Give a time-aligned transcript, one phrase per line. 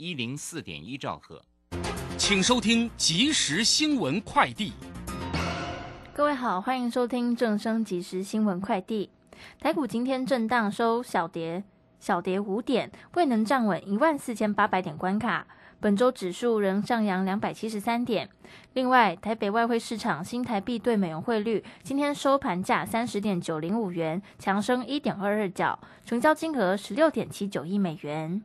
[0.00, 1.42] 一零四点一兆赫，
[2.16, 4.72] 请收听即时新闻快递。
[6.14, 9.10] 各位好，欢迎收听正声即时新闻快递。
[9.60, 11.62] 台股今天震荡收小跌，
[11.98, 15.46] 小跌五点，未能站稳一万四千八百点关卡。
[15.80, 18.30] 本周指数仍上扬两百七十三点。
[18.72, 28.42] 另外，台北外汇市场新台币对美元汇率今天收盘价三十点九零五元，强升一点二二角，成交金额十六点七九亿美元。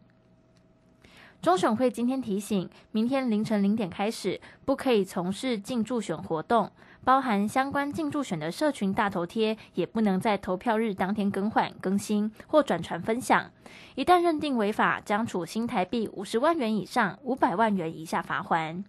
[1.45, 6.71] 中选会今天提醒，明天凌晨零点开始，不可以从事竞助选活动。
[7.03, 13.51] 包含相关进驻选的社群大头贴，也不能在投票日当天更换、更新或转传分享。
[13.93, 18.83] 一旦认定违法，将处新台币五十万元以上五百万元以下罚款。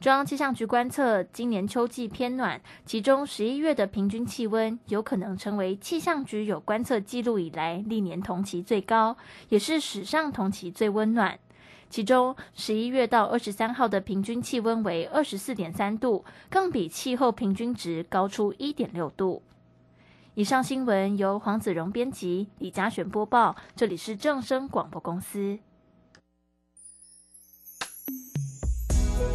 [0.00, 9.16] 中央气象局观测，今年秋季偏暖，其中十一月的平均气温有可能成为气象局有观测记录以来历年同期最高，
[9.48, 11.36] 也是史上同期最温暖。
[11.90, 19.42] 其中，十一月到二十三号的平均气温为二十四点三度，更比气候平均值高出一点六度。
[20.34, 23.56] 以上新闻由黄子荣编辑，李嘉璇播报。
[23.74, 25.58] 这里是正声广播公司。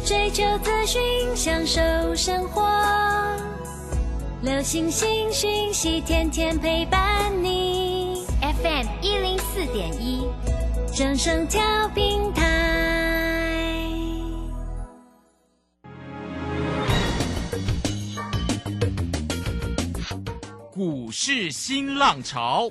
[0.04, 1.00] 追求资讯，
[1.34, 1.80] 享受
[2.14, 2.62] 生活，
[4.42, 8.24] 流星星讯息，天天陪伴你。
[8.40, 10.26] FM 一零四点一。
[10.96, 13.88] 正声调平台，
[20.70, 22.70] 股市新浪潮，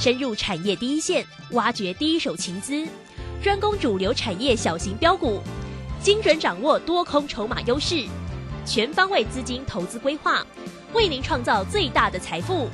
[0.00, 2.88] 深入产业第一线，挖掘第一手情资，
[3.42, 5.42] 专攻主流产业小型标股，
[6.02, 8.06] 精准掌握多空筹码优势，
[8.64, 10.42] 全方位资金投资规划，
[10.94, 12.70] 为您创造最大的财富。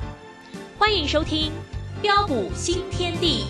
[0.79, 1.51] 欢迎收听
[2.01, 3.43] 《标股新天地》。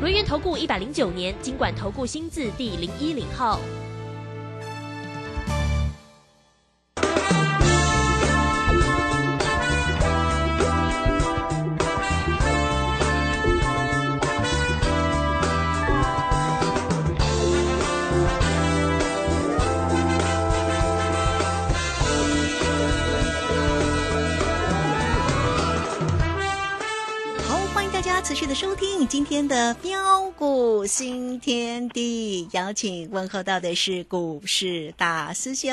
[0.00, 3.58] 轮源投顾一百零九年经管投顾新字第零一零号。
[28.46, 35.72] 续的收听今天的标股新天地，邀请问候到的是股市大师兄、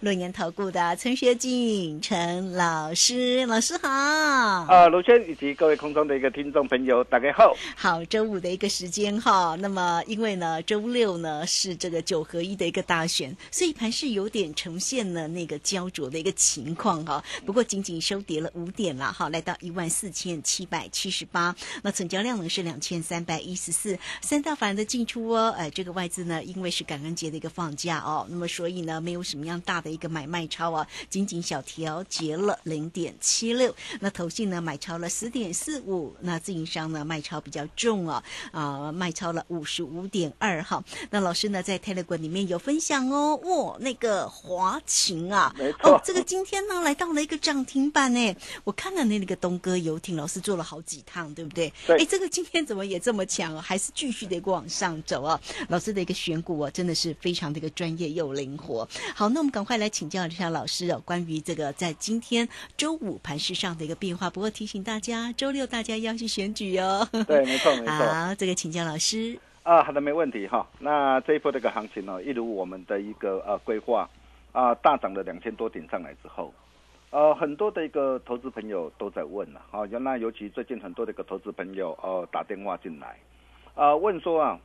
[0.00, 3.90] 论年投顾的陈学进陈老师，老师好。
[3.90, 7.54] 啊，卢轩以及各位空中的一个听众朋友，大家好。
[7.76, 17.22] 好，周五的一个时间哈，那么因为呢，周六呢是这个九合一的一个大选，所以盘是有点呈现了那个焦灼的一个情况哈。
[17.44, 21.54] 不过仅仅收跌了五点了哈，来到一万四千七百七十八。
[21.82, 51.72] 那成交量呢是两千三百一十四，三大法人的进出哦，哎，这个外资呢，因为是感恩节的一个放假哦，那么所以呢，没有什么样大的一个买卖超啊，仅仅小调节了零点七六，那投信呢买超了十点四五，那自营商呢卖超比较重啊，啊，卖超了五十五点二哈，那老师呢在 Telegram 里面有分享哦，哇，那个华勤啊，哦，这个今天呢来到了一个涨停板呢，我看了那那个东哥游艇，老师做了好几趟，对不对？
[52.04, 53.58] 哎，这个今天怎么也这么强哦？
[53.58, 55.40] 还是继续的一个往上走啊？
[55.70, 58.86] 老师的一个选股哦，真的是非常的一个专业又灵活。
[59.14, 64.28] 好，那我们赶快来请教一下老师哦，关于这个在今天周五盘市上的一个变化。
[64.28, 67.08] 不过提醒大家，周六大家要去选举哦。
[67.26, 67.92] 对，没错，没错。
[67.92, 69.38] 好，这个请教老师。
[69.62, 70.68] 啊，好的，没问题哈。
[70.80, 74.06] 那这一波这个行情呢，一如我们的一个呃规划
[74.52, 76.52] 啊，大涨了两千多点上来之后。
[77.14, 83.16] 呃，很多的一个投资朋友都在问了，啊，那尤其最近很多的一个投资朋友呃打电话进来，
[83.76, 84.58] 啊，问说啊，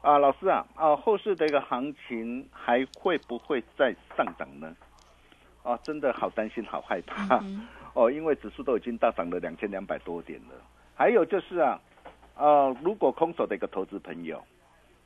[0.00, 4.74] 啊，老师啊，啊，后市的一个行情还会不会再上涨呢？
[5.62, 7.38] 啊，真的好担心，好害怕，
[7.92, 10.54] 哦，因为指数都已经大涨了两千两百多点了。
[10.94, 11.78] 还有就是啊，
[12.34, 14.42] 啊，如果空手的一个投资朋友，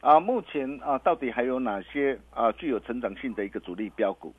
[0.01, 4.33] 啊，目前啊，到底还有哪些啊具有成长性的一个主力标股？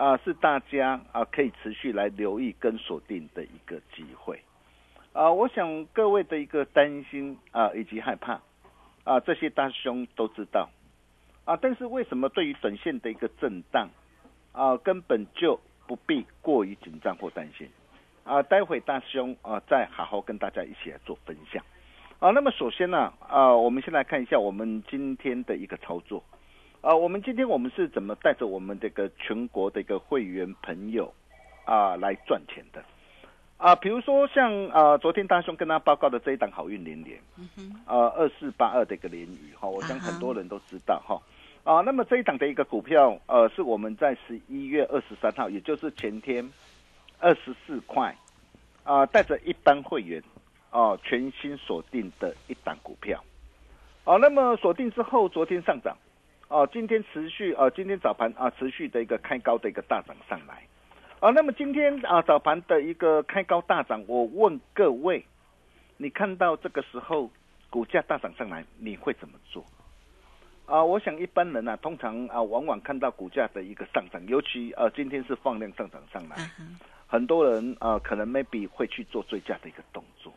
[0.00, 4.40] 啊，是大家啊可以持续来留意跟锁定的一个机会，
[5.12, 8.40] 啊，我想各位的一个担心啊以及害怕
[9.04, 10.70] 啊，这些大师兄都知道
[11.44, 13.90] 啊，但是为什么对于短线的一个震荡
[14.52, 17.68] 啊，根本就不必过于紧张或担心
[18.24, 18.42] 啊？
[18.42, 21.62] 待会大师兄啊再好好跟大家一起来做分享
[22.20, 22.30] 啊。
[22.30, 26.24] 那么首先呢啊，我们先来看一下我们今天的一个操作
[26.80, 31.12] 啊，我们今天我们是怎么带着我们这个全国的一个会员朋友
[31.66, 32.82] 啊来赚钱的？
[33.58, 37.20] 啊，比如说像呃，昨天大兄跟他报告的这一档好运连连，
[37.84, 41.20] 呃，二四八二的一个连雨哈，我想很多人都知道哈。
[41.64, 46.50] 啊，那么这一档的一个股票，呃，是我们在十一月二十三号，也就是前天
[47.18, 48.16] 二十四块，
[48.84, 50.22] 啊，带着一般会员，
[50.70, 53.22] 哦，全新锁定的一档股票。
[54.04, 55.94] 哦，那么锁定之后，昨天上涨，
[56.50, 60.64] 哦，今天持续，呃，今天早盘啊，持续的一个开高的一个大涨上来。
[61.20, 65.24] 啊，那么今天啊早盘的一个开高大涨，我问各位，
[65.96, 67.30] 你看到这个时候
[67.70, 69.64] 股价大涨上来，你会怎么做？
[70.66, 76.36] 啊，我想一般人啊，通常啊往往看到股价的一个上涨，尤其呃今天是放量上涨上来，
[77.06, 80.32] 很多人啊可能 maybe 会去做追加的一个动作。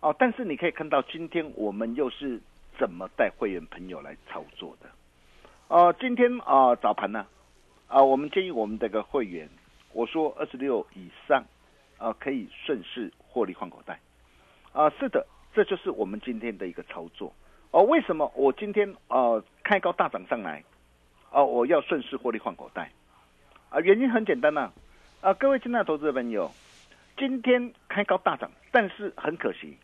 [0.00, 2.38] 哦，但是你可以看到今天我们又是
[2.78, 4.90] 怎么带会员朋友来操作的？
[5.72, 7.24] 哦，今天啊早盘呢，
[7.88, 9.48] 啊我们建议我们这个会员。
[9.94, 11.42] 我说二十六以上，
[11.96, 13.98] 啊，可以顺势获利换口袋，
[14.74, 17.32] 啊，是的，这就是我们今天的一个操作。
[17.70, 20.62] 哦，为什么我今天呃开高大涨上来，
[21.30, 22.92] 哦，我要顺势获利换口袋，
[23.70, 24.70] 啊，原因很简单呐，
[25.22, 26.50] 啊，各位亲爱的投资的朋友，
[27.16, 29.78] 今天开高大涨，但是很可惜，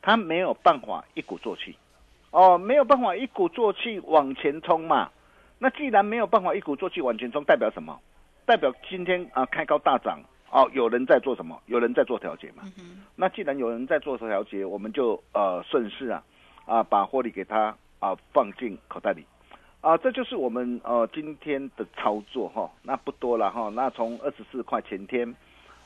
[0.00, 1.76] 它没有办法一鼓作气，
[2.30, 5.10] 哦，没有办法一鼓作气往前冲嘛。
[5.64, 7.98] 那既然没有办法一鼓作气往前冲，代表什么？
[8.44, 10.20] 代表今天啊开高大涨
[10.50, 11.58] 哦，有人在做什么？
[11.64, 12.70] 有人在做调节嘛？
[13.16, 16.22] 那既然有人在做调节，我们就呃顺势啊
[16.66, 19.24] 啊把获利给他啊放进口袋里
[19.80, 22.70] 啊，这就是我们呃今天的操作哈。
[22.82, 25.34] 那不多了哈，那从二十四块前天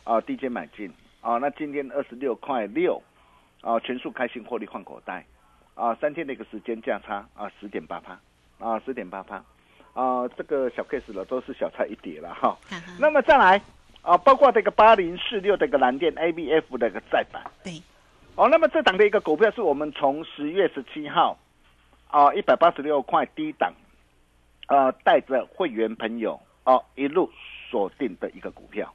[0.03, 3.01] 啊低阶买进啊，那今天二十六块六
[3.61, 5.25] 啊全数开心获利换口袋
[5.77, 8.19] 啊，三天的一个时间价差啊十点八趴
[8.59, 9.41] 啊十点八趴。
[9.99, 12.57] 啊，这个小 case 了，都是小菜一碟了哈。
[13.01, 13.61] 那么再来
[14.01, 17.43] 啊，包括这个八零四六的一个蓝电 A B F 的一个再版。
[17.65, 17.83] 对。
[18.37, 21.37] 哦，那么这档的一个股票是我们从十月十七号
[22.07, 23.73] 啊一百八十六块低档
[24.69, 27.29] 呃带着会员朋友啊一路
[27.69, 28.95] 锁定的一个股票。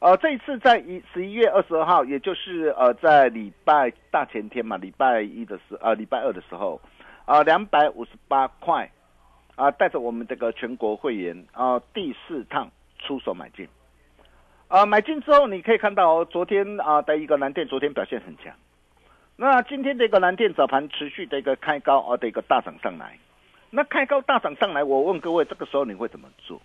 [0.00, 6.78] 呃，这一次在一十一月二十二号，也就是呃在礼拜大前天嘛，礼拜一的时呃礼拜二的时候
[7.24, 8.86] 啊两百五十八块。
[9.56, 13.66] 啊，带着我们这个全国会员啊，第四趟出手买进，
[14.68, 18.54] 啊，买进之后你可以看到，昨天啊的一个蓝电昨天表现很强，
[19.34, 23.18] 那今天的一个蓝电早盘持续的一个开高啊的一个大涨上来，
[23.70, 26.60] 那开高大涨上来，我问各位，这个时候你会怎么做？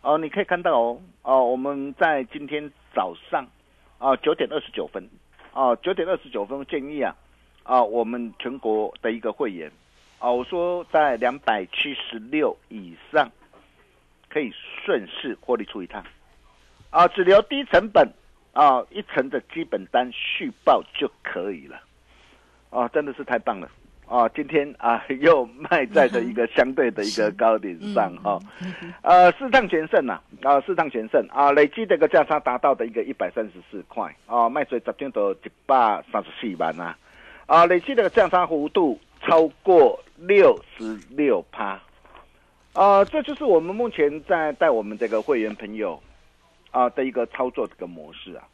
[0.00, 3.46] 哦，你可以看到哦，哦，我们在今天早上
[3.98, 5.06] 啊九点二十九分，
[5.52, 7.14] 啊九点二十九分建议啊，
[7.64, 9.70] 啊我们全国的一个会员。
[10.24, 13.30] 啊，我说在两百七十六以上，
[14.30, 14.50] 可以
[14.82, 16.02] 顺势获利出一趟，
[16.88, 18.08] 啊，只留低成本
[18.54, 21.78] 啊一层的基本单续报就可以了，
[22.70, 23.68] 啊，真的是太棒了，
[24.08, 28.40] 啊，今天啊 又卖在的一个 相对的一个高点上哈，
[29.02, 31.22] 呃，四趟全胜呐，啊，四趟全胜。
[31.28, 36.96] 啊，累计的一个价差达到的一个一百三十四块，啊，卖水十天都一百三十四万呐，
[37.44, 40.00] 啊，累计的价差幅度超过。
[40.16, 41.78] 六十六趴，
[42.72, 46.00] 啊，这就是我们目前在带我们这个会员朋友
[46.70, 48.46] 啊的一个操作这个模式啊，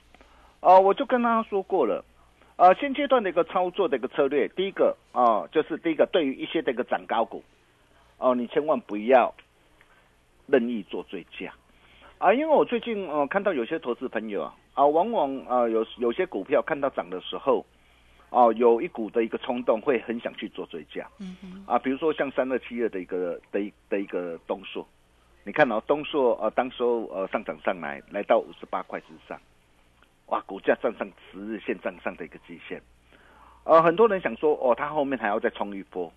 [0.61, 2.03] 啊，我就跟他说过了，
[2.57, 7.45] 啊，现阶段的一个操作的一个策略，第一个啊，就是第一个对于一些这个涨高股，
[8.17, 9.33] 哦，你千万不要
[10.47, 11.53] 任意做追加，
[12.17, 17.67] 啊，因为我最近呃看到有些投资朋友啊，啊，往往啊有有些股票看到涨的时候。
[18.31, 21.05] 哦，有一股的一个冲动，会很想去做追加。
[21.67, 24.87] 啊，比如说像三二七二的一个的一的一个东硕，
[25.45, 29.39] 你看哦，东硕呃，当时候呃上涨上来，来到五十八块之上，
[30.27, 32.81] 哇，股价站上十日线站上的一个极限。
[33.65, 36.13] 呃，很多人想说，哦，它后面还要再冲一波。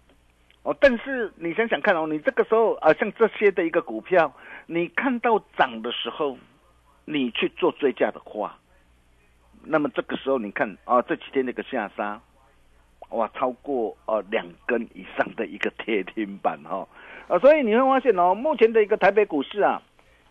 [0.62, 4.32] 哦，但是你想想看哦，你这个时候啊，像这些的一个股票，
[4.68, 6.38] 你看到涨的时候，
[7.06, 8.60] 你去做追加的话。
[9.66, 12.20] 那么这个时候，你看啊，这几天那个下杀，
[13.10, 16.88] 哇，超过呃两根以上的一个跌停板哈，
[17.28, 19.82] 啊，所以你会发现哦，目前的一个台北股市啊，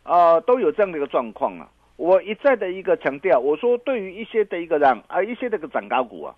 [0.02, 1.68] 啊，都有这样的一个状况啊。
[1.96, 6.34] 我一再的一个强调，我说对于一些的一个让啊一些这个涨高股啊，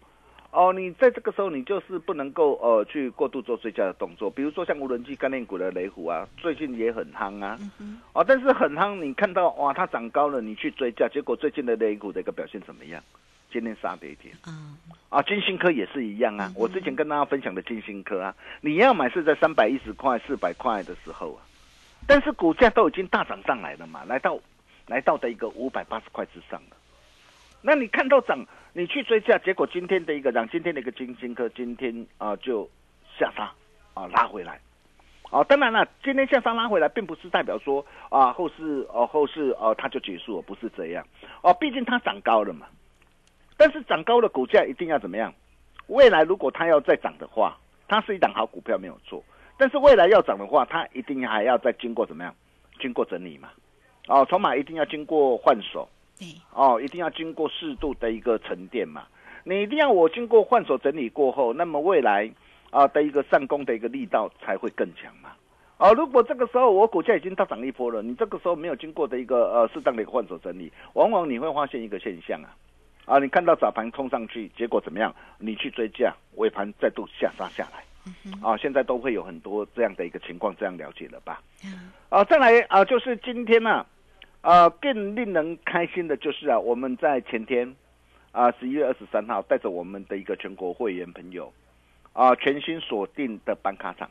[0.55, 7.59] 哦，你在这个时候你就是不能够呃去过度做追加的动作，比如说像无人机概念股的雷虎啊，最近也很夯啊，
[8.13, 13.03] 哦，但是很夯，你看到哇它涨高了，你去追加，结果最近的雷股的一个表现怎么样？
[13.51, 14.77] 今天杀跌一点嗯，
[15.09, 21.43] 啊，金星科也是一样啊，我之前跟大家分享的金星科啊，你要买是在三百一十块、四百块的时候啊，
[22.07, 24.39] 但是股价都已经大涨上来了嘛，来到
[24.87, 26.77] 来到的一个五百八十块之上了。
[27.67, 32.69] 那你看到涨，你去追价，结果今天的一个涨，今天的一个金星科今天啊、就
[33.19, 33.51] 下杀
[33.95, 34.61] 啊拉回来。
[35.31, 41.03] 哦，当然了，今天下杀拉回来，并不是代表说啊后市哦后市哦它就结束了，不是这样
[41.41, 42.67] 哦，毕竟它涨高了嘛。
[43.57, 45.33] 但是涨高的股价一定要怎么样？
[45.87, 47.57] 未来如果它要再涨的话，
[47.89, 49.25] 它是一档好股票没有错。
[49.57, 52.35] 但是未来要涨的话，它一定还要再经过怎么样？
[52.79, 53.49] 经过整理嘛。
[54.09, 55.89] 哦，筹码一定要经过换手。
[56.19, 59.05] 对，哦，一定要经过适度的一个沉淀嘛。
[59.43, 62.31] 你一定要我经过换手整理过后，那么未来
[62.71, 65.31] 啊的一个上攻的一个力道才会更强嘛。
[65.77, 72.55] 哦，如果这个时候我股价已经大涨一波了，你这个时候没有经过的一个呃适当的一个换手整理，往往你会发现一个现象啊，
[73.07, 75.15] 啊，你看到早盘冲上去，结果怎么样？
[75.39, 77.85] 你去追价，尾盘再度下杀下来。
[78.43, 81.43] 啊，现在都会有很多这样的一个情况，这样了解了吧？
[82.11, 83.87] 啊，再来啊，就是今天呢、啊，
[84.45, 87.75] 呃，更令人开心的就是啊，我们在前天
[88.31, 91.51] 啊，十一月二十三号，带着我们的一个全国会员朋友
[92.13, 94.11] 啊，全新锁定的板卡厂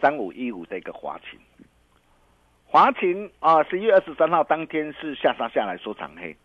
[0.00, 1.38] 三五一五的一个华勤，
[2.66, 6.36] 华勤啊，十一月二十三号当天是下杀下来收长黑，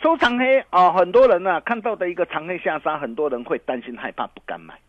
[0.00, 4.80] 收长黑啊，很多人呢、看到的一个长黑下杀，很多人会担心害怕，不敢买。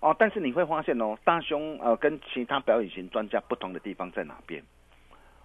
[0.00, 4.62] 哦，但是你会发现哦，大兄呃跟其他表演型专家不同的地方在哪边？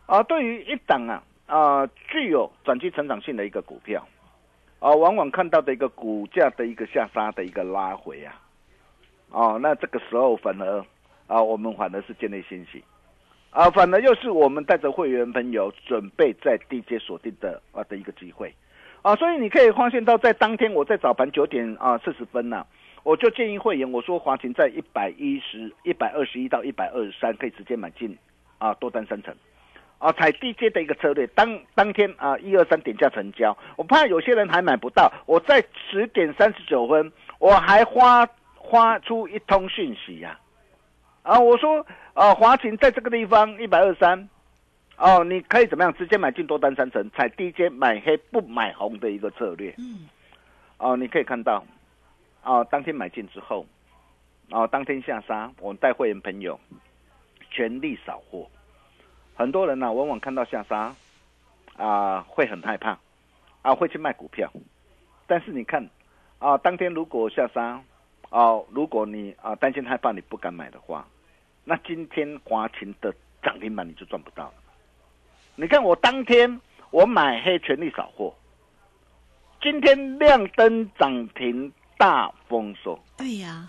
[0.09, 4.03] 啊，对于一档啊啊具有转机成长性的一个股票，
[4.79, 8.41] 啊，往往看到的一个股价的一个下杀的一个拉回啊，
[9.29, 10.83] 哦，那这个时候反而
[11.27, 12.81] 啊，我们反而是建立信心，
[13.51, 18.51] 啊，反而又是我们带着会员朋友准备在低阶锁定的啊的一个机会，
[19.03, 22.65] 啊，所以你可以发现到在当天我在早盘九点啊四十分呢、
[23.03, 28.17] 我就建议会员我说华勤在一百一十、一百二十一到一百二十三可以直接买进
[28.57, 29.35] 啊多单三成。
[29.99, 38.25] 啊，踩低阶的一个策略，当当天啊一二三点价成交，我怕有些人还买不到，我在十点三十九分，我还花
[38.55, 40.39] 花出一通讯息呀、
[41.23, 44.29] 啊，我说啊华勤在这个地方一百二三，
[44.95, 50.07] 哦，你可以怎么样直接买进多单三成，踩低阶买黑不买红的一个策略，嗯，
[50.77, 51.61] 哦，你可以看到，
[52.43, 53.65] 哦，当天买进之后，
[54.49, 56.57] 哦，当天下杀，我带会员朋友
[57.51, 58.49] 全力扫货。
[59.39, 60.93] 很多人呢、往往看到下杀，
[61.77, 62.99] 啊、会很害怕，
[63.61, 64.51] 啊，会去卖股票。
[65.27, 65.89] 但是你看，
[66.39, 67.81] 啊，当天如果下杀，
[68.31, 71.07] 哦、如果你啊、担心害怕你不敢买的话，
[71.63, 74.53] 那今天华勤的涨停板你就赚不到了。
[75.55, 76.59] 你看我当天
[76.91, 78.35] 我买黑权力扫货，
[79.61, 83.67] 今天亮灯涨停大丰收，对呀、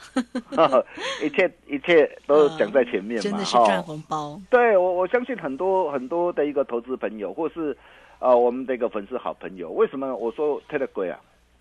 [1.20, 3.66] 一切一切都讲在前面嘛，真的是哈。
[3.66, 7.76] 赚红包，对我，我相信很多很多的一个投资朋友，或是
[8.20, 11.16] 呃我们的一个粉丝好朋友，为什么我说 Telegram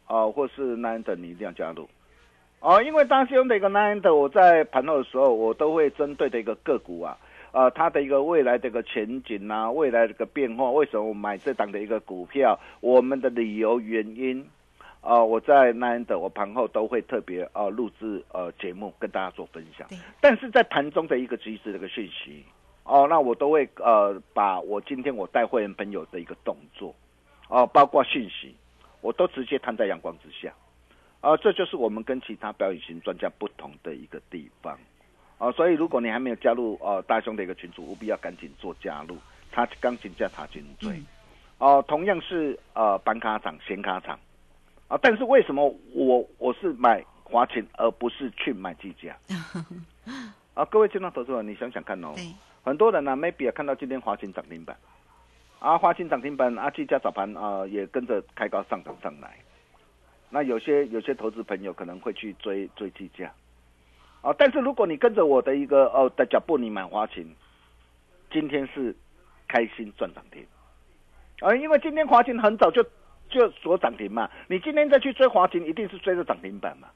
[0.06, 1.90] 啊，啊、或是 Nine 的你一定要加入。
[2.60, 7.18] 啊、因为大师兄的一个 Nine 的，我在盘后的时候，我都会针对的一个个股啊，
[7.52, 14.46] 呃，它的一个未来的一个前景啊，未来的一个变化，为什么我买这档的一个股票，我们的理由原因。
[15.02, 19.88] 啊、我在 Nine 的，我盘后都会特别啊录制呃节目跟大家做分享。
[19.88, 19.98] 对。
[20.20, 22.44] 但是在盘中的一个及时的一个讯息，
[22.84, 26.94] 哦，那我都会呃把我今天我带会员朋友的一个动作，
[27.48, 28.54] 哦，包括讯息，
[29.02, 30.54] 我都直接摊在阳光之下，
[31.22, 34.78] 啊、这就是我们跟其他表演型专家不同的一个地方，
[35.38, 39.18] 啊、所以如果你还没有加入呃大兄的一个群组，务必要赶紧做加入，
[39.50, 41.06] 他钢琴价查金追，嗯。
[41.60, 44.18] 哦、同样是呃板卡厂、显卡厂，
[44.90, 49.16] 啊，但是为什么我我是买华勤而不是去买技嘉？
[50.56, 52.14] 啊，各位听众投资者，你想想看哦，
[52.64, 54.76] 很多人呢、maybe 啊看到今天华勤涨停板，
[55.60, 59.38] 啊，华勤涨停板，啊，技嘉早盘啊也跟着开高上涨上来，
[60.32, 63.32] 那有些有些投资朋友可能会去追追技嘉，
[64.22, 67.36] 啊，但是如果你跟着我的一个哦的脚步，你买华勤，
[68.32, 68.96] 今天是
[69.48, 70.44] 开心赚涨停，
[71.42, 72.84] 啊，因为今天华勤很早就
[73.30, 76.88] 就锁涨停嘛，你今天再去追华勤，一定是追着涨停板嘛。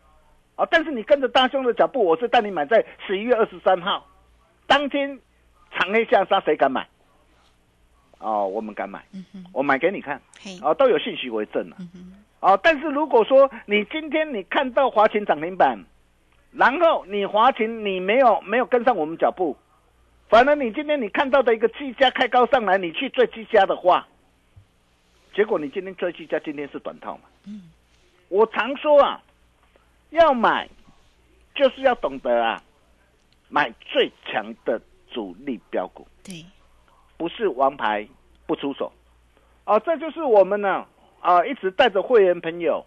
[0.55, 0.67] 啊！
[0.69, 4.05] 但是你跟着大兄的脚步，我是带你买在十一月二十三号，
[4.67, 5.19] 当天
[5.71, 6.87] 长黑下杀，谁敢买？
[8.19, 11.77] 哦，我们敢买，嗯，我买给你看，嘿，啊，都有信息为证了。
[12.39, 15.83] 啊，但是如果说你今天你看到华勤涨停板，
[16.51, 19.57] 然后你华勤你没有没有跟上我们脚步，
[20.29, 24.07] 反而你今天你看到的一个技嘉开高上来，你去追技嘉的话，
[25.33, 27.23] 结果你今天追技嘉今天是短套嘛？
[27.45, 27.71] 嗯，
[28.29, 29.21] 我常说啊，
[30.11, 30.69] 要买
[31.55, 32.61] 就是要懂得啊，
[33.49, 34.79] 买最强的
[35.11, 36.07] 主力标股。
[36.23, 36.45] 对，
[37.17, 38.07] 不是王牌
[38.45, 38.91] 不出手，
[39.65, 40.85] 哦，这就是我们呢
[41.19, 42.85] 啊一直带着会员朋友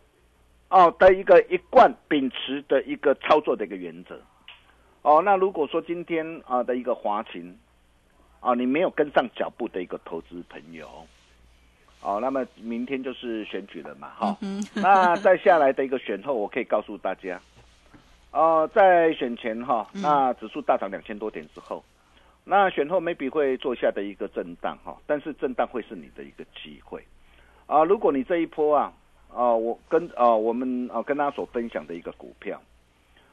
[0.68, 4.20] 哦的一个一贯秉持的一个操作的一个原则。
[5.02, 7.56] 哦，那如果说今天啊的一个华勤
[8.40, 11.06] 啊你没有跟上脚步的一个投资朋友，
[12.06, 17.40] 哦，那么明天就是选举了嘛，哈、嗯 那再下来的一个选后，我可以告诉大家，
[18.30, 21.82] 呃，在选前哈，那指数大涨两千多点之后，
[22.44, 27.02] 那选后 maybe 会做下的一个震荡哈，但是震荡会是你的一个机会。
[27.66, 28.92] 啊、如果你这一波啊，
[29.34, 32.62] 啊、我跟啊、我们啊、跟大家所分享的一个股票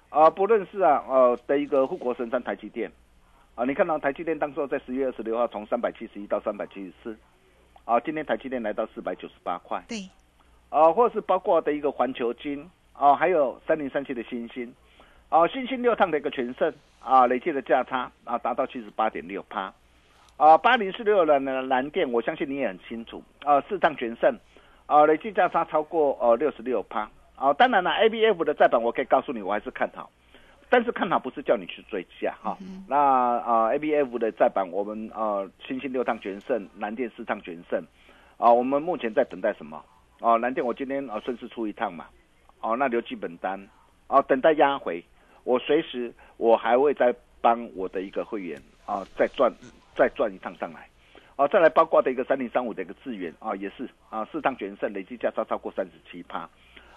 [0.10, 2.92] 啊、不论是啊呃的一个护国神山台积电
[3.54, 7.16] 啊，你看到台积电当时候在十月二十六号从三百七十一到三百七十四，
[7.86, 10.10] 啊，今天台积电来到四百九十八块，对，
[10.70, 14.74] 啊，或者是包括的一个环球金啊，还有三零三七的新星。
[15.30, 19.74] 啊，新星六趟的一个全胜啊，累计的价差啊达到七十八点六趴。
[20.38, 23.24] 啊，八零四六的蓝蓝电，我相信你也很清楚。
[23.44, 24.38] 啊，四趟全胜
[24.86, 27.10] 啊，累计价差超过呃六十六趴。
[27.36, 30.08] 啊，当然了，A B F 的再版我可以告诉你，我还是看好。
[30.74, 37.80] 但是看好不是叫你去追价哈，那啊、A B F 的再版我们呃新兴六趟全胜，蓝电四趟全胜，
[38.38, 39.86] 啊，我们目前在等待什么？
[40.20, 42.08] 哦，蓝电我今天啊顺势出一趟嘛，
[42.60, 43.70] 哦，那留基本单，
[44.08, 45.04] 哦，等待压回，
[45.44, 49.54] 我随时我还会再帮我的一个会员啊再赚
[49.96, 50.90] 再赚一趟上来，
[51.36, 56.50] 哦，再来包括的一个三零三五的一个资源啊也是啊四趟全胜，累计价差超过三十七趴。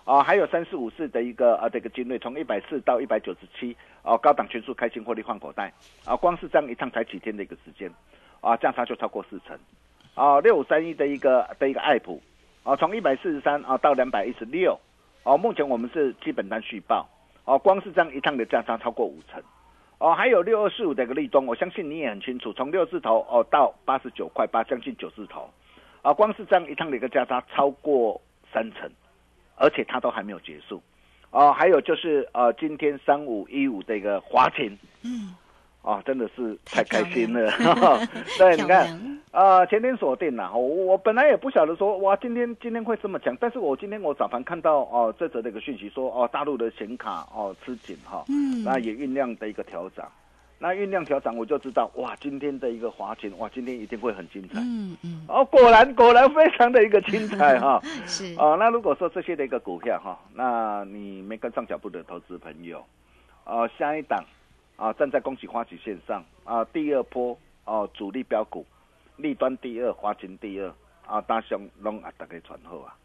[0.07, 5.73] 啊，还有三四五四的一个啊，这个精锐从一百四到一百九十七，哦，高档全数开新获利换口袋，
[6.05, 7.93] 啊，光是这样一趟才几天的一个时间，
[8.41, 9.59] 啊，价差就超过四成，
[10.15, 12.23] 啊，六五三一的一个的一个爱普，
[12.63, 14.79] 啊，从一百四十三啊到两百一十六，
[15.25, 17.09] 哦，目前我们是基本单续报，
[17.45, 19.43] 哦，光是这样一趟的价差超过五成，
[19.99, 25.51] 哦，还有六二四五的一个立中，我相信你也很清楚，从六字头哦到八十九块八，将近九字头，
[26.03, 28.21] 啊，光是这样一趟的一个价差超过
[28.53, 28.89] 三成。
[29.57, 30.81] 而且它都还没有结束，
[31.31, 35.35] 哦，还有就是呃，今天三五一五的一个华勤，嗯，
[35.83, 37.51] 哦，真的是太太开心了。
[37.53, 37.99] 漂，
[38.39, 48.63] 对， 你看，漂亮，呃，前天锁定了，我我本来也不晓得说哇，今天今天会这么强，但是我今天我早盘看到哦、这则的一个讯息说哦，大陆的显卡哦吃紧哈，嗯。
[48.65, 50.05] 那也酝酿的一个调整，
[50.59, 57.79] 那酝酿调整我就知道哇，今天的一个华情哇，今天一定会很精彩，嗯嗯，哦，果然果然非常的一个精彩 哈。
[58.07, 62.83] 是，哦，那如果说这些的一个股票哈，那你没跟上脚步的投资朋友，
[63.45, 64.25] 呃，下一档
[64.77, 68.65] 啊，站在恭喜花旗线上啊，第二波哦，主力标股，
[69.17, 70.73] 立端第二，华勤第二
[71.07, 72.97] 啊，大雄龙啊，大概传后啊。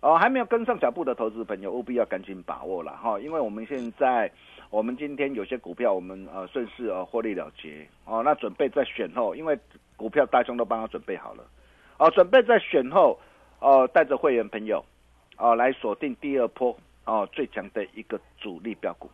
[0.00, 4.30] 哦，还没有跟上脚步的投资朋友，务必要赶紧把握了哈，因为我们现在，
[4.70, 9.58] 我们今天有些股票，我们呃顺势呃获利了结哦，那准备在选后，因为
[9.96, 11.44] 股票大兄都帮他准备好了，
[11.98, 13.20] 哦，准备在选后，
[13.58, 14.82] 哦，带着会员朋友，
[15.36, 19.10] 哦，来锁定第二波哦最强的一个主力标股，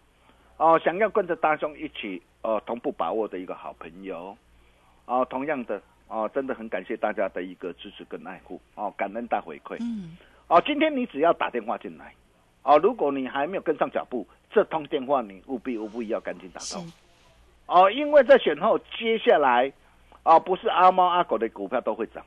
[0.56, 4.36] 哦，想要跟着大兄一起呃同步把握的一个好朋友，
[5.06, 10.16] 哦，同样的哦，真的很感谢大家的一个支持跟爱护，哦，感恩大回馈，嗯，
[10.48, 12.14] 哦，今天你只要打电话进来，
[12.62, 16.76] 哦，如果你还没有跟上脚步，这通电话你务必务必要赶紧打是。
[16.76, 16.82] 到，
[17.66, 19.72] 哦，因为在选后接下来，
[20.22, 22.24] 哦，不是阿猫阿狗的股票都会涨，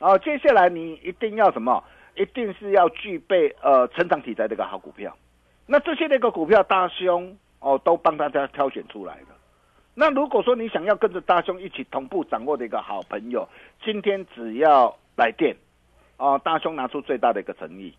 [0.00, 1.82] 哦，接下来你一定要什么？
[2.16, 5.16] 一定是要具备呃成长题材的一个好股票，
[5.64, 9.28] 那这些的一个股票大兄哦都帮大家挑选出来了。
[9.94, 13.48] 那如果说你想要跟着大兄一起同步掌握的一个好朋友，
[13.82, 15.56] 今天只要来电，
[16.20, 17.94] 哦，大兄拿出最大的一个诚意，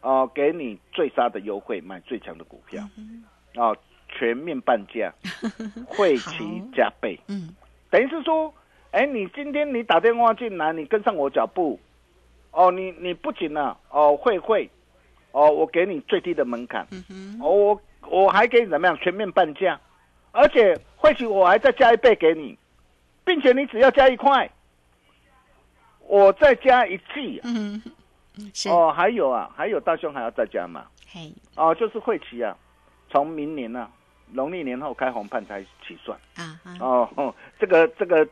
[0.00, 2.80] 哦，给你最杀的优惠，买最强的股票，
[3.56, 3.76] 哦，
[4.08, 5.12] 全面半价，
[5.84, 7.52] 会期加倍，嗯，
[7.90, 8.54] 等于是说，
[8.92, 11.80] 哎，你今天你打电话进来，你跟上我脚步，
[12.52, 14.70] 哦，你你不仅呢、哦会会，
[15.32, 16.86] 哦，我给你最低的门槛，
[17.42, 19.80] 哦，我我还给你怎么样全面半价，
[20.30, 22.56] 而且会期我还再加一倍给你，
[23.24, 24.48] 并且你只要加一块，
[26.14, 27.42] 我再加一季、啊。
[27.44, 27.82] 嗯，
[28.54, 30.86] 是，哦，还有啊，还有大兄还要再加嘛？
[31.10, 32.56] 嘿，哦，就是会期啊，
[33.10, 33.88] 从明年呢、
[34.30, 36.16] 农历年后开红盘才起算。
[36.36, 38.24] 啊哈，哦，哦这个这个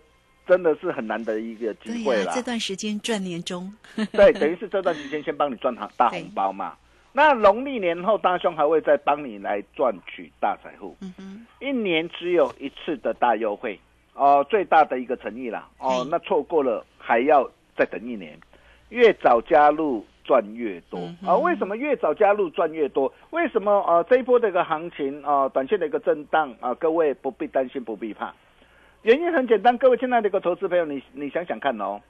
[0.47, 2.33] 真的是很难得一个机会啦。
[2.33, 3.73] 这段时间赚年终，
[4.13, 6.77] 对，等于是这段时间先帮你赚大大红包嘛。
[7.13, 10.97] 那农历年后，大兄还会再帮你来赚取大财富。
[11.01, 13.79] 嗯哼，一年只有一次的大优惠
[14.15, 18.39] 哦，最大的一个诚意啦哦，那错过了还要再等一年，
[18.91, 23.13] 越早加入赚越多啊、为什么越早加入赚越多？
[23.31, 28.33] 为什么呃这一波的一个行情啊、短线的一个震荡啊、各位不必担心，不必怕。
[29.03, 32.01] 原因很简单，各位亲爱的一个投资朋友，你你想想看哦，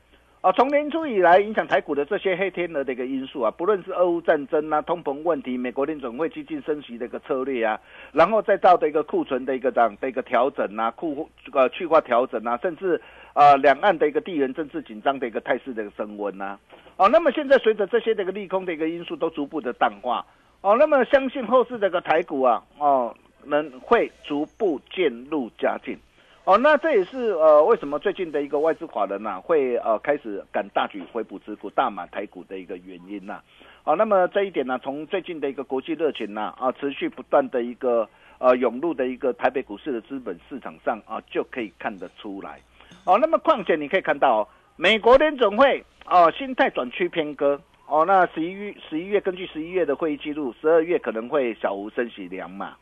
[0.42, 13.00] 啊，从年初以来影响台股的这些黑天鹅的一个因素啊，不论是俄乌战争啊、通膨问题、美国联准会激进升息的一个策略啊，然后再到的一个库存的一个这样的一个调整啊，库呃去化调整啊，甚至
[13.34, 16.58] 啊两岸的一个地缘政治紧张的一个态势的一个升温呐、
[16.96, 20.26] 哦，那么现在随着这些的一个利空的一个因素都逐步的淡化，
[20.62, 25.96] 哦，那么相信后市这个台股啊，哦，能会逐步渐入佳境。
[26.44, 33.40] 哦，那这也是呃为什么最近的一个外资法人呐、会呃开始敢大举回补持股、大买台股的一个原因呐、
[33.84, 42.60] 哦，那么这一点呢、从最近的一个国际热情呐啊持续不断的一个呃涌入的一个台北股市的资本市场上啊就可以看得出来。
[43.04, 47.60] 哦，那么况且你可以看到、哦，美国联总会哦心态转趋偏鸽。
[47.86, 52.74] 哦，那十一月十一月根据十一月的会议记录，十二月可能会小幅升息两码，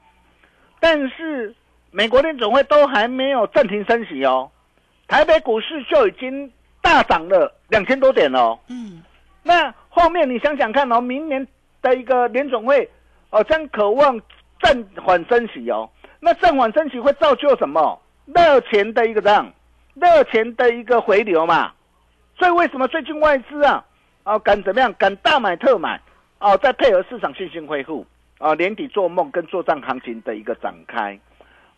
[0.79, 1.55] 但是
[1.93, 4.51] 美国联总会都还没有暂停升息哦，
[5.09, 6.51] 台北股市就已经
[6.81, 8.59] 大涨了两千多点哦。
[8.69, 9.03] 嗯，
[9.43, 11.47] 那后面你想想看哦，明年
[11.83, 12.89] 的一个联总会
[13.31, 14.21] 哦将渴望
[14.63, 18.01] 暂缓升息哦，那暂缓升息会造就什么？
[18.27, 19.53] 热钱的一个这样，
[19.95, 21.73] 热钱的一个回流嘛。
[22.39, 23.85] 所以为什么最近外资啊，
[24.23, 24.95] 哦敢怎么样？
[24.97, 26.01] 敢大买特买
[26.39, 28.07] 哦，再配合市场信心恢复
[28.39, 31.19] 啊，年底做梦跟做账行情的一个展开。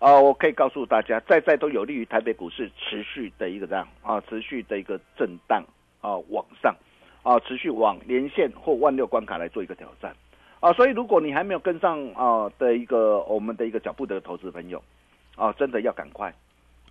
[0.02, 5.62] 哦，我可以告诉大家，在在都有利于台北股市持续的一个这样啊，持续的一个震荡
[6.00, 6.74] 啊往上
[7.22, 10.12] 啊，持续往连线或万六关卡来做一个挑战
[10.58, 10.72] 啊。
[10.72, 14.82] 所以如果你还没有跟上啊的一个我们的一个脚步的投资朋友
[15.36, 16.34] 啊，真的要赶快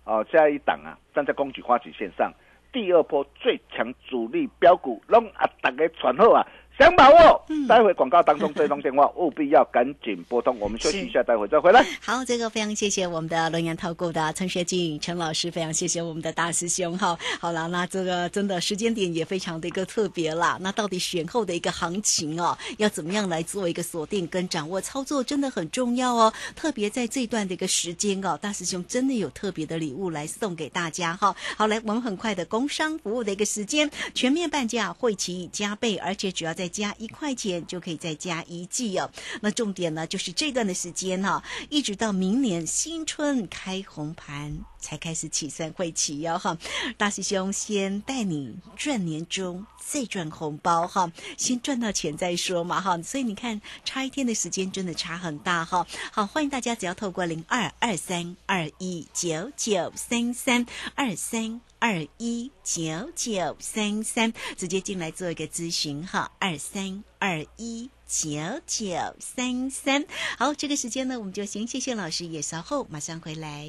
[0.04, 0.24] 啊！
[0.32, 2.32] 下一档啊，站在公举花旗线上，
[2.72, 6.42] 第二波最强主力标股，拢啊大家传后啊。
[6.78, 10.58] 想把握，待会广告当中这通电话 务必要赶紧拨通。
[10.58, 11.84] 我们休息一下，待会再回来。
[12.00, 17.16] 好，这个非常谢谢我们的龙岩投顾的陈学静陈老师，非常谢谢我们的大师兄哈。
[17.38, 20.58] 好了，那这个真的时间点也非常的一个特别啦。
[20.60, 26.32] 那到底选后的一个行情哦，要怎么样来做一个锁定跟掌握操作，真的很重要哦。
[26.56, 31.36] 特别在这段的一个时间哦，大师兄真的有特别的礼物来送给大家哈。
[31.56, 39.10] 好，来，我们很快的工商服务的一个时间，全面半价，会期加倍，而且主要再加一块钱就可以再加一季哦。
[39.40, 46.58] 那重点呢，就是这段的时间哈、一直到明年新春开红盘才开始起算会期哦哈。
[46.98, 53.00] 大师兄先带你赚年终，再赚红包哈，先赚到钱再说嘛哈。
[53.00, 55.86] 所以你看，差一天的时间真的差很大哈。
[56.10, 61.62] 好，欢迎大家只要透过零二二三二一九九三三二三。
[61.82, 68.30] 二一九九三三，直接进来做一个咨询哈，二三二一九
[68.68, 70.04] 九三三。
[70.38, 73.68] 好，这个时间呢，我们就先谢谢老师，也稍后马上回来。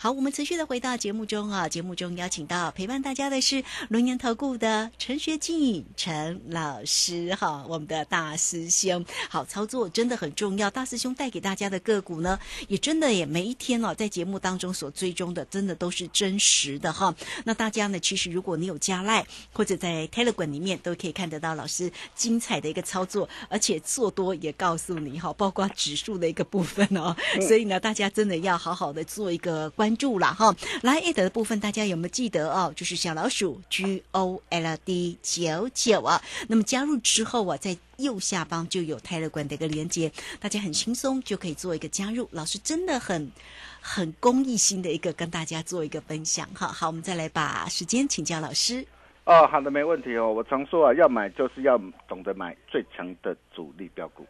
[0.00, 9.04] 好，我们持续的回到节目中啊，节目中邀请到陪伴大家的是龙岩投顾的陈学进陈老师哈，我们的大师兄。
[9.28, 17.12] 好，操作真的很重要，大师兄带给大家的个股呢，也真的也每一天哦，在节目当中所追踪的，真的都是真实的哈。
[17.42, 27.16] 那大家呢，其实如果你有加赖或者在 Telegram 里面，都可以看得到老师精彩的一个操作，而且做多也告诉你哈，包括指数的一个部分哦。
[27.48, 29.87] 所以呢，大家真的要好好的做一个关。
[29.88, 32.70] 关注了哈，来 at 的部分大家有没有记得哦？
[32.76, 36.20] 就是小老鼠 G O L D 九九啊。
[36.46, 42.28] 那么加入之后啊，在右下方就有泰勒管的一个连接，大家很轻松就可以做一个加入。
[42.32, 43.32] 老师真的很
[43.80, 46.66] 很公益心的一个跟大家做一个分享哈。
[46.66, 48.84] 好，我们再来把时间请教老师。
[49.24, 50.30] 哦，好的，没问题哦。
[50.30, 54.26] 我常说啊，要买就是要懂得买最强的主力标股。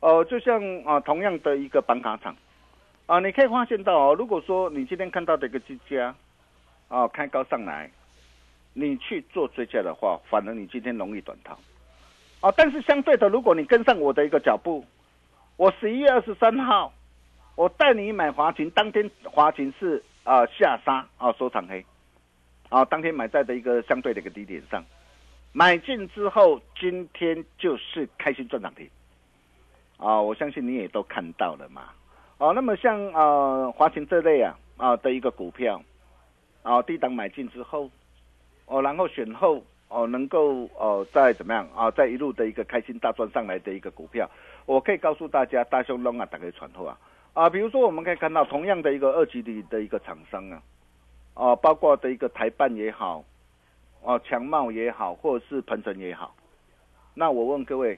[0.00, 2.36] 哦，就像啊，同样的一个板卡厂。
[3.06, 6.14] 啊，你可以发现到哦，如果说你今天看到的一个机价，
[6.88, 7.90] 啊，开高上来，
[8.72, 11.58] 你去做追加的话，反而你今天容易短套，
[12.40, 14.84] 啊，但是相对的，如果你跟上我的一个脚步，
[15.56, 16.92] 我十一月二十三号，
[17.56, 21.84] 我带你买华勤，当天华勤是啊下杀啊收长黑，
[22.70, 24.82] 啊，当天买在的一个相对的一个低点上，
[25.52, 28.88] 买进之后，今天就是开心赚涨停，
[29.98, 31.90] 啊，我相信你也都看到了嘛。
[32.42, 35.80] 哦，那么像呃华勤这类啊啊的一个股票，
[36.64, 37.88] 啊低档买进之后，
[38.66, 44.28] 哦然后选后哦能够哦再怎么样啊再一路的一个开心大赚上来的一个股票，
[44.66, 46.98] 我可以告诉大家，大胸龙啊打开传呼啊
[47.32, 50.62] 啊，比如说我们可以看到同样的一个二级里的一个厂商啊，
[51.34, 53.24] 啊包括的一个台办也好，
[54.02, 56.34] 哦强茂也好，或者是鹏程也好，
[57.14, 57.96] 那我问各位，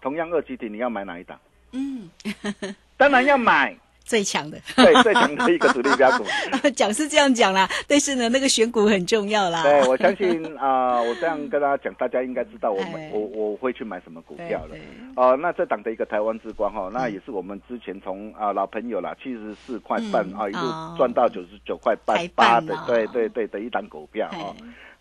[0.00, 1.36] 同样二级体你要买哪一档？
[1.72, 2.08] 嗯。
[3.02, 6.24] 当然要买最强的，对最强的一个主力标股。
[6.76, 9.64] 讲是这样讲啦，但是呢，那个选股很重要啦。
[9.64, 14.76] 对，我相信啊， 我这样跟大家讲，大家应该知道我们我我会去买什么股票了。
[15.16, 24.54] 哦，那这档的一个台湾之光哈，那也是我们之前从啊老朋友啦，七十四块半啊一路赚到九十九块半八的，对对对的一档股票哈。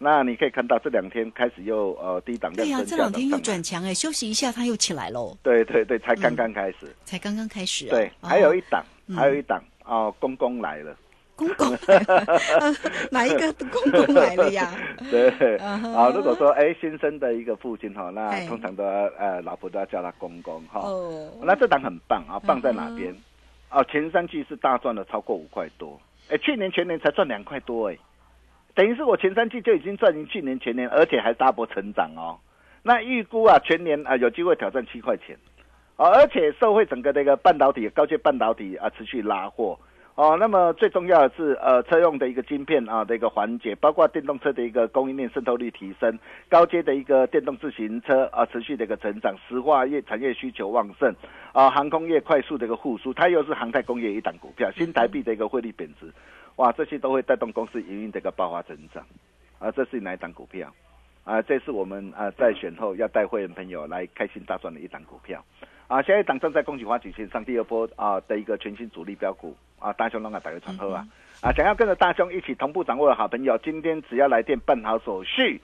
[0.04, 5.38] 那你可以看到这两天开始又呃低档量增加，这两天又转强哎，休息一下它又起来喽。
[5.44, 7.88] 对对对，才刚刚开始，才刚刚开始。
[7.88, 8.84] 对，还有一档，
[9.16, 10.98] 还有一档哦，公公来了，
[11.36, 11.78] 公公？
[13.12, 14.74] 哪一个公公来了呀？
[15.12, 20.80] 对，啊，如果说哎新生的一个父亲哈，那通常都要呃老婆都要叫他公公哈。
[20.80, 23.16] 哦，那这档很棒啊，棒在哪边？
[23.70, 27.98] 哦，前三季是大赚了超过五块多，哎，去年全年才赚两块多哎。
[28.74, 32.40] 等于是我前三季就已经赚赢去年全年，而且还大波成长哦。
[32.84, 35.38] 那预估啊，全年啊有机会挑战七块钱，
[35.98, 39.78] 哦，而且社会整个的一个半导体、高阶半导体啊持续拉货
[40.16, 40.36] 哦。
[40.40, 46.18] 那么最重要的是呃车用的一个晶片啊的一个环节，包括电动车的一个供应链渗透率提升，
[46.50, 51.14] 高阶的一个电动自行车啊持续的一个成长，石化业产业需求旺盛
[51.52, 56.12] 啊，航空业快速的一个复苏，它又是航太工业一档股票，新台币的一个汇率贬值。
[56.62, 59.04] 哇，这些都会带动公司营运的一个爆发增长，
[59.58, 60.72] 啊，这是哪一档股票？
[61.24, 65.44] 啊，这是我们啊在选后要带会员朋友来开心大赚的一档股票，
[65.88, 71.04] 啊，下一档正在恭喜花旗线上第二波啊的一个全新主力标股啊，大兄龙啊打个传呼啊，
[71.42, 75.60] 啊，想要跟着大兄一起同步掌握的好朋友，今天只要来电办好手续，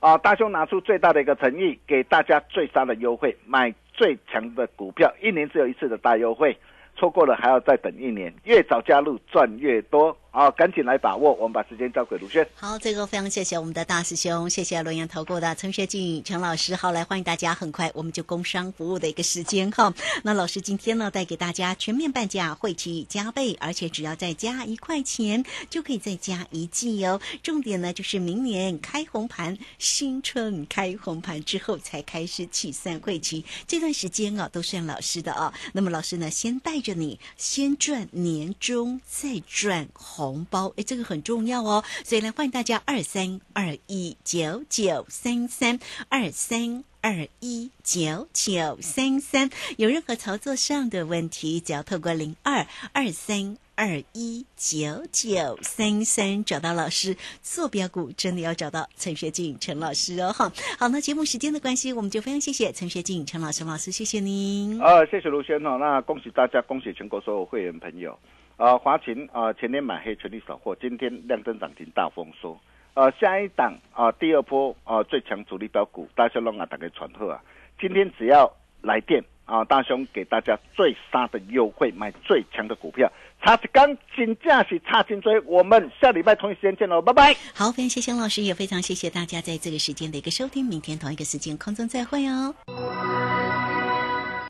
[0.00, 6.54] 啊，大兄拿出最大的一个诚意，给大家最大的优惠，买最强的股票，一年只有一次的大优惠。
[6.94, 11.34] 错过了还要再等一年，越早加入赚越多，好，赶紧来把握。
[11.34, 12.46] 我们把时间交给卢轩。
[12.54, 16.74] 好，这个非常谢谢我们的大师兄，谢谢洛阳投顾的陈学进陈老师。
[16.74, 19.94] 好，来欢迎大家，很快我们就工商服务的一个时间哈。
[20.24, 27.20] 那老师今天呢带给大家全面半价，会期加倍，而且只要再加一块钱就可以再加一季哦。
[27.42, 35.52] 重点呢就是明年开红盘，新春开红盘之后才开始起算会期，这段时间啊都是让老师的啊。
[35.72, 36.82] 那么老师呢先带。
[36.82, 41.82] 着你先赚年终，再赚红红包，哎，这个很重要哦。
[42.04, 53.56] 所以来欢迎大家二三二一九九三三二三二一九九三三，有任何操作上的问题，只要透过零二二三。
[53.74, 60.52] 二一九九三三找到老师坐标股，真的要找到陈学静陈老师哦哈。
[60.78, 64.78] 好，那节目时间的关系，我们就非常谢谢陈学静陈老师老师，谢谢您。
[64.80, 65.78] 啊，谢谢卢轩哦。
[65.80, 68.16] 那恭喜大家，恭喜全国所有会员朋友。
[68.62, 72.56] 呃，华勤啊，前天买黑全力扫货，今天量增涨停大丰收。
[72.94, 77.42] 呃，下一档啊，第二波啊，最强主力标股大小龙啊，打开传贺啊，
[77.80, 78.48] 今天只要
[78.80, 83.10] 来电啊，大兄给大家最杀的优惠，买最强的股票，
[83.42, 87.34] 差是刚金价是差金追，我们下礼拜同一时间见喽，拜拜。
[87.52, 92.54] 好，非常谢谢老师，也非常谢谢大家在这个时间的一个收听，明天同一个时间空中再会哦。